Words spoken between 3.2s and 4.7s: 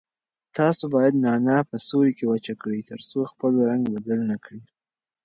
خپل رنګ بدل نه کړي.